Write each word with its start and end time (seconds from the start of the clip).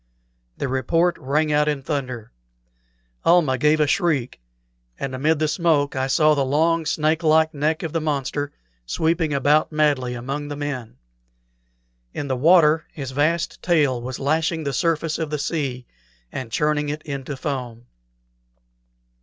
The 0.57 0.67
report 0.67 1.15
rang 1.19 1.51
out 1.53 1.67
in 1.67 1.83
thunder. 1.83 2.31
Almah 3.23 3.59
gave 3.59 3.79
a 3.79 3.85
shriek, 3.85 4.41
and 4.99 5.13
amid 5.13 5.37
the 5.37 5.47
smoke 5.47 5.95
I 5.95 6.07
saw 6.07 6.33
the 6.33 6.43
long, 6.43 6.87
snake 6.87 7.21
like 7.21 7.53
neck 7.53 7.83
of 7.83 7.93
the 7.93 8.01
monster 8.01 8.51
sweeping 8.87 9.31
about 9.31 9.71
madly 9.71 10.15
among 10.15 10.47
the 10.47 10.55
men. 10.55 10.97
In 12.15 12.27
the 12.27 12.35
water 12.35 12.87
his 12.91 13.11
vast 13.11 13.61
tail 13.61 14.01
was 14.01 14.17
lashing 14.17 14.63
the 14.63 14.73
surface 14.73 15.19
of 15.19 15.29
the 15.29 15.37
sea, 15.37 15.85
and 16.31 16.51
churning 16.51 16.89
it 16.89 17.03
into 17.03 17.37
foam. 17.37 17.85